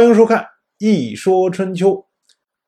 [0.00, 0.42] 欢迎收看
[0.78, 1.90] 《一说春秋》。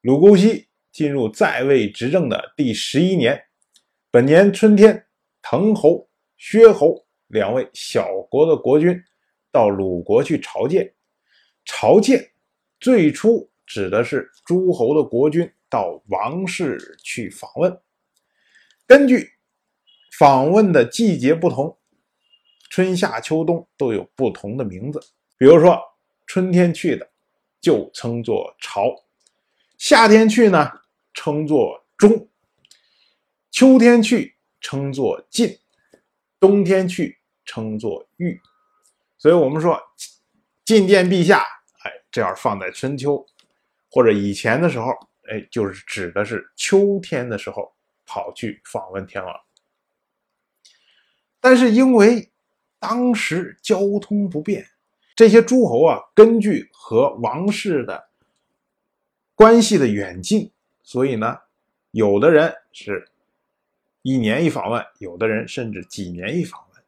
[0.02, 3.42] 鲁姑息进入在位执政的第十一年，
[4.10, 5.06] 本年春天，
[5.40, 6.06] 滕侯、
[6.36, 9.02] 薛侯两位小国的国君
[9.50, 10.94] 到鲁国去朝见。
[11.64, 12.22] 朝见
[12.78, 17.74] 最初指的是诸侯的国君到王室去访问。
[18.86, 19.26] 根据
[20.18, 21.74] 访问的季节不同，
[22.68, 25.00] 春夏秋冬都有不同的名字。
[25.38, 25.80] 比如说，
[26.26, 27.10] 春天去的。
[27.62, 28.92] 就称作朝，
[29.78, 30.68] 夏天去呢
[31.14, 32.28] 称作中，
[33.52, 35.56] 秋天去称作晋，
[36.40, 38.38] 冬天去称作玉。
[39.16, 39.80] 所以我们说
[40.66, 41.44] 觐见陛下，
[41.84, 43.24] 哎，这样放在春秋
[43.88, 44.90] 或者以前的时候，
[45.30, 47.72] 哎，就是指的是秋天的时候
[48.04, 49.40] 跑去访问天王。
[51.38, 52.28] 但是因为
[52.80, 54.66] 当时交通不便。
[55.22, 58.08] 这些诸侯啊，根据和王室的
[59.36, 60.50] 关系的远近，
[60.82, 61.38] 所以呢，
[61.92, 63.08] 有的人是
[64.02, 66.82] 一年一访问，有的人甚至几年一访问。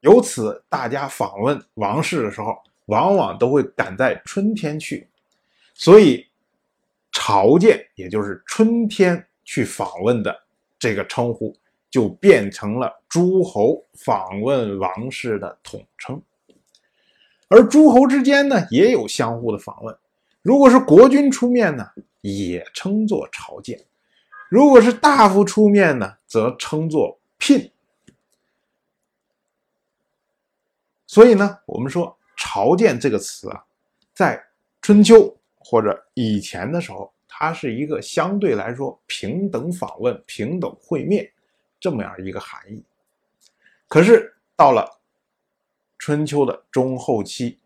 [0.00, 5.06] 由此，大家访问王室的时候，往往都会赶在春天去，
[5.74, 6.26] 所以
[7.12, 10.34] 朝见，也就是春天去访问的
[10.78, 11.54] 这个称呼，
[11.90, 16.18] 就变成了诸侯访问王室的统称。
[17.54, 19.96] 而诸侯之间呢，也有相互的访问。
[20.42, 21.88] 如果是国君出面呢，
[22.20, 23.78] 也称作朝见；
[24.48, 27.70] 如果是大夫出面呢，则称作聘。
[31.06, 33.64] 所以呢，我们说“朝见”这个词啊，
[34.12, 34.44] 在
[34.82, 41.30] 春秋或者以前的时候，它是一个相对来说平等访问、平等会面
[41.78, 42.82] 这么样一个含义。
[43.86, 44.90] 可是到了，
[46.04, 47.58] 春秋的中后期，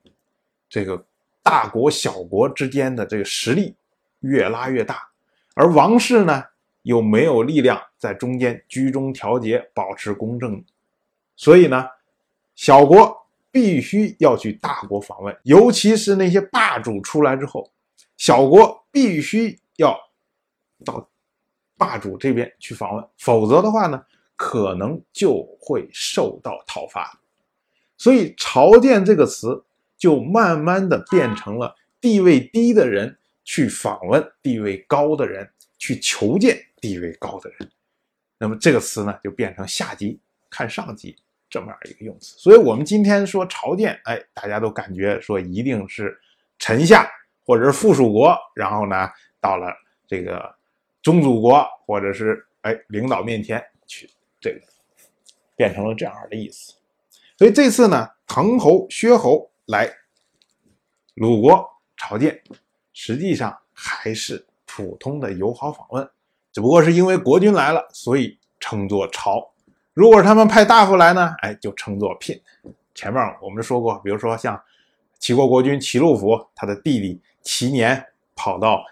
[0.69, 1.05] 这个
[1.43, 3.75] 大国小国之间的这个实力
[4.21, 5.09] 越拉越大，
[5.55, 6.45] 而王室呢
[6.83, 10.65] 又没有力量在中间居中调节，保持公正，
[11.35, 11.85] 所以呢，
[12.55, 17.69] 小国必须要去大国访问，尤其是那些霸主出来之后，
[18.17, 19.99] 小国必须要
[20.85, 21.11] 到
[21.77, 24.01] 霸主这边去访问，否则的话呢，
[24.37, 27.21] 可能就会受到讨伐。
[27.99, 29.63] 所以“朝见”这个词
[29.99, 37.69] 就慢慢的变成了地位低的人去访问地位高的人，去求见地位高的人。
[38.39, 41.17] 那么这个词呢，就变成下级看上级
[41.51, 42.37] 这么样一个用词。
[42.39, 46.17] 所以，我们今天说朝见，哎，大家都感觉说一定是
[46.57, 47.11] 臣下
[47.45, 49.11] 或者是附属国，然后呢，
[49.41, 49.75] 到了
[50.07, 50.55] 这个
[51.03, 54.09] 宗主国或者是哎领导面前去，
[54.41, 54.61] 这个
[55.57, 56.75] 变成了这样的意思。
[57.39, 59.89] 所以这次呢，滕侯、薛侯来
[61.15, 61.65] 鲁国
[61.97, 62.43] 朝见，
[62.93, 66.11] 实际上还是普通的友好访问，
[66.53, 69.49] 只不过是因为国君来了，所以称作朝。
[69.95, 72.41] 如果他们派大夫来呢，哎，就称作聘。
[72.93, 74.61] 前面我们说过，比如说像
[75.21, 78.05] 齐国国君齐禄府，他的弟弟齐年
[78.35, 78.83] 跑到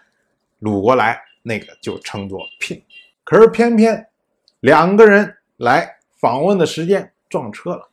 [0.60, 2.80] 鲁国来，那个就称作聘。
[3.24, 4.08] 可是偏偏
[4.60, 7.90] 两个人来访问的时间撞车了。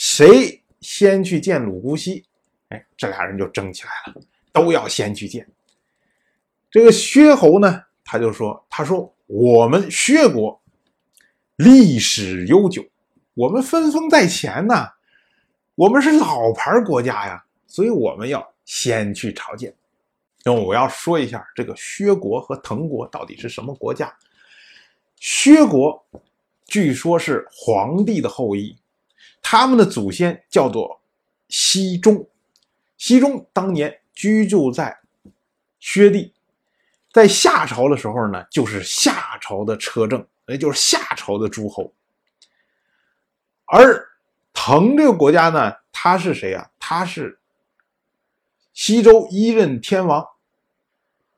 [0.00, 2.24] 谁先去见鲁姑息？
[2.70, 5.46] 哎，这俩人就争起来了，都要先去见。
[6.70, 10.58] 这个薛侯呢，他就说：“他说我们薛国
[11.56, 12.82] 历史悠久，
[13.34, 14.90] 我们分封在前呐，
[15.74, 19.70] 我们是老牌国家呀，所以我们要先去朝见。
[20.44, 24.10] 那么我要说一下，这个薛国和滕国到底是什么国家？
[25.16, 26.02] 薛国
[26.64, 28.74] 据说是皇帝的后裔。”
[29.52, 31.02] 他们的祖先叫做
[31.48, 32.30] 西中，
[32.96, 35.00] 西中当年居住在
[35.80, 36.32] 薛地，
[37.10, 41.92] 在夏朝的时候呢，就是夏朝的车政，也就是夏朝的诸侯。
[43.64, 44.08] 而
[44.52, 46.70] 滕这个国家呢，他是谁啊？
[46.78, 47.40] 他是
[48.72, 50.24] 西周一任天王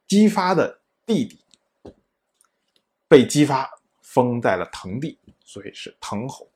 [0.06, 1.40] 姬发的弟弟，
[3.08, 3.70] 被姬发
[4.02, 6.50] 封在了滕地，所以是滕侯。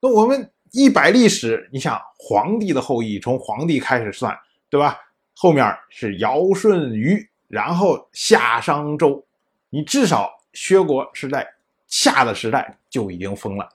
[0.00, 0.50] 那我们。
[0.74, 4.36] 一百历史，你想皇帝的后裔，从皇帝开始算，
[4.68, 4.98] 对吧？
[5.36, 9.24] 后面是尧舜禹，然后夏商周，
[9.70, 11.46] 你至少薛国是在
[11.86, 13.68] 夏的时代就已经封了，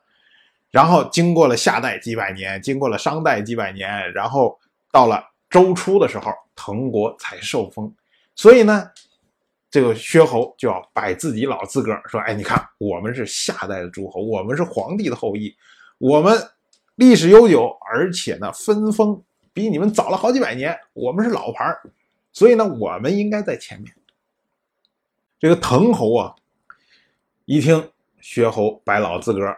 [0.71, 4.59] 然后经过了夏代几百年，经过了商代几百年，然后
[4.91, 7.89] 到了周初的时候，滕国才受封。
[8.35, 8.91] 所以呢，
[9.71, 15.55] 这个薛侯就要摆自己老资格，说：“哎，你看我们是夏代的诸侯，我们是皇帝的后裔，
[15.97, 16.37] 我们。”
[16.99, 19.23] 历史悠久，而且呢，分封
[19.53, 21.81] 比你们早了好几百年，我们是老牌儿
[22.33, 23.95] 所以呢，我们应该在前面。
[25.39, 26.35] 这个滕侯啊，
[27.45, 29.57] 一听薛侯白老自个儿，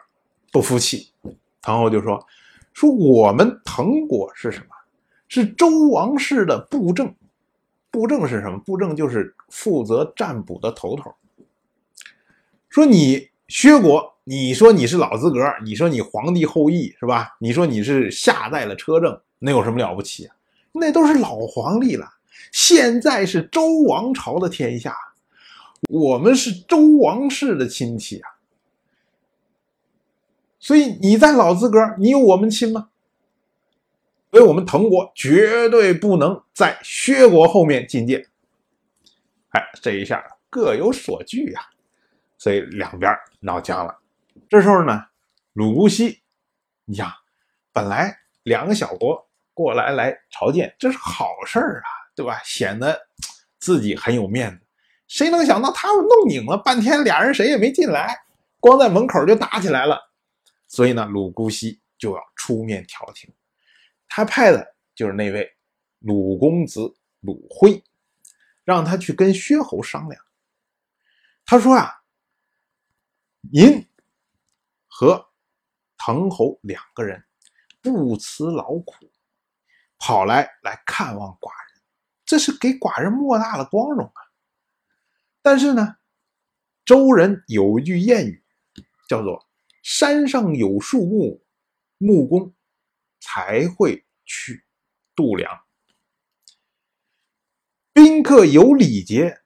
[0.51, 1.11] 不服气，
[1.63, 2.23] 滕侯就说
[2.73, 4.75] ：“说我们滕国是什么？
[5.27, 7.11] 是周王室的布政。
[7.89, 8.59] 布政是什么？
[8.59, 11.11] 布政就是负责占卜的头头。
[12.69, 17.35] 说你薛国。”你说你是老资格，你说你皇帝后裔是吧？
[17.39, 20.35] 你说你是下代了车政，那有什么了不起啊？
[20.73, 22.07] 那都是老皇帝了。
[22.51, 24.95] 现在是周王朝的天下，
[25.89, 28.29] 我们是周王室的亲戚啊。
[30.59, 32.89] 所以你在老资格，你有我们亲吗？
[34.29, 38.25] 所以我们滕国绝对不能在薛国后面进谏。
[39.49, 41.61] 哎，这一下各有所惧呀，
[42.37, 43.97] 所以两边闹僵了。
[44.49, 45.05] 这时候呢，
[45.53, 46.21] 鲁姑息，
[46.85, 47.11] 你想，
[47.71, 52.41] 本来两个小国过来来朝见，这是好事儿啊，对吧？
[52.43, 53.07] 显得
[53.59, 54.65] 自己很有面子。
[55.07, 58.17] 谁能想到他们弄拧了半天，俩人谁也没进来，
[58.59, 59.99] 光在门口就打起来了。
[60.67, 63.33] 所以呢，鲁姑息就要出面调停。
[64.07, 65.49] 他派的就是那位
[65.99, 67.81] 鲁公子鲁辉，
[68.63, 70.21] 让他去跟薛侯商量。
[71.45, 72.01] 他说啊，
[73.51, 73.85] 您。
[75.01, 75.31] 和
[75.97, 77.25] 滕侯两个人
[77.81, 79.11] 不辞劳苦，
[79.97, 81.81] 跑来来看望寡人，
[82.23, 84.21] 这是给寡人莫大的光荣啊！
[85.41, 85.95] 但是呢，
[86.85, 88.45] 周人有一句谚语，
[89.09, 89.49] 叫做
[89.81, 91.43] “山上有树木，
[91.97, 92.53] 木工
[93.19, 94.63] 才会去
[95.15, 95.51] 度量；
[97.91, 99.41] 宾客有礼节，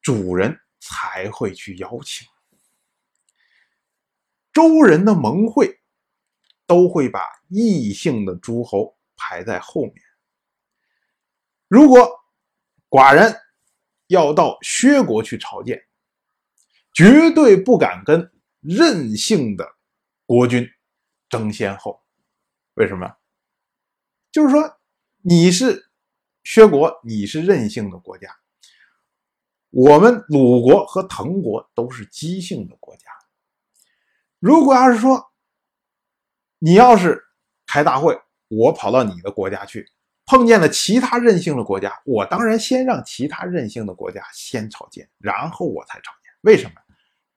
[0.00, 2.24] 主人才会去邀请。”
[4.52, 5.80] 周人的盟会
[6.66, 9.94] 都会把异姓的诸侯排在后面。
[11.68, 12.08] 如果
[12.90, 13.34] 寡人
[14.08, 15.82] 要到薛国去朝见，
[16.92, 19.66] 绝对不敢跟任性的
[20.26, 20.68] 国君
[21.30, 22.02] 争先后。
[22.74, 23.10] 为什么？
[24.30, 24.78] 就是说，
[25.22, 25.90] 你是
[26.44, 28.28] 薛国，你是任性的国家；
[29.70, 33.10] 我们鲁国和滕国都是姬姓的国家。
[34.42, 35.24] 如果要是说，
[36.58, 37.22] 你要是
[37.64, 38.18] 开大会，
[38.48, 39.88] 我跑到你的国家去，
[40.26, 46.32] 碰见了其他任性的国家，我当然先让其他任性的国家先朝见，然后我才朝见。
[46.40, 46.72] 为什么？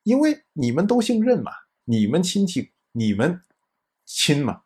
[0.02, 1.52] 因为你们都姓任嘛，
[1.84, 3.40] 你们亲戚，你们
[4.08, 4.64] 亲嘛。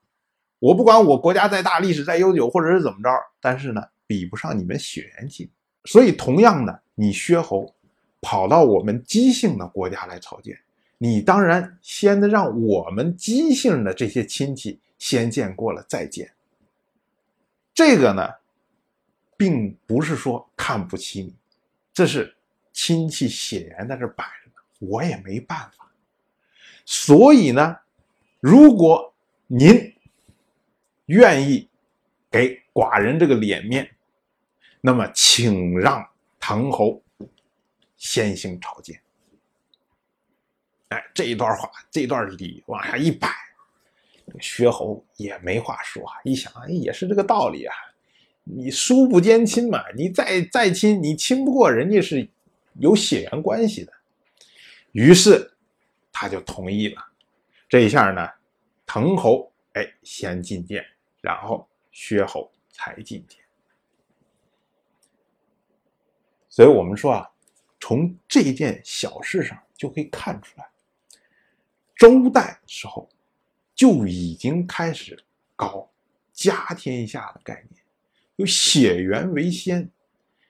[0.60, 3.10] 我不管我国家再大，历史再悠久，或者是怎么着，
[3.42, 5.52] 但是呢，比不上你们血缘近。
[5.84, 7.76] 所以，同样的，你薛侯
[8.22, 10.58] 跑到我们姬姓的国家来朝见。
[11.02, 16.30] 你当然先得让我们姬姓的这些亲戚先见过了再见。
[17.74, 18.30] 这个呢，
[19.38, 21.34] 并不是说看不起你，
[21.94, 22.36] 这是
[22.74, 25.90] 亲戚血缘在这摆着呢，我也没办法。
[26.84, 27.78] 所以呢，
[28.42, 29.14] 如果
[29.48, 29.96] 您
[31.06, 31.70] 愿意
[32.30, 33.90] 给寡人这个脸面，
[34.82, 36.06] 那么请让
[36.42, 37.02] 滕侯
[37.96, 39.02] 先行朝见。
[40.90, 43.30] 哎，这一段话，这段礼往下一摆，
[44.40, 46.14] 薛侯也没话说啊。
[46.24, 47.76] 一想，哎，也是这个道理啊。
[48.44, 52.28] 你叔不兼亲嘛，你再再亲，你亲不过人家是
[52.80, 53.94] 有血缘关系的。
[54.92, 55.54] 于是
[56.12, 57.06] 他就同意了。
[57.68, 58.28] 这一下呢，
[58.88, 60.84] 滕侯哎先进谏，
[61.22, 63.40] 然后薛侯才进谏。
[66.50, 67.30] 所以我们说啊，
[67.80, 70.68] 从这件小事上就可以看出来。
[72.00, 73.10] 周代时候
[73.76, 75.22] 就已经开始
[75.54, 75.92] 搞
[76.32, 77.84] 家天下的概念，
[78.38, 79.92] 有血缘为先。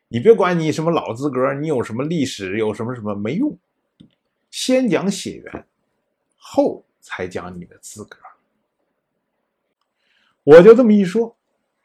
[0.10, 3.58] 你别管你什么老资格，你有什么历史，有什么什么没用，
[4.52, 5.68] 先讲血缘，
[6.38, 8.20] 后才讲你的资格。
[10.44, 11.36] 我就这么一说，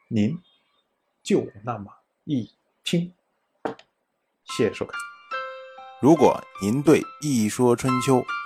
[0.07, 0.39] 您
[1.23, 1.91] 就那么
[2.25, 2.51] 一
[2.83, 3.11] 听。
[4.43, 4.95] 谢谢收看。
[5.99, 8.17] 如果您对《一说春秋》，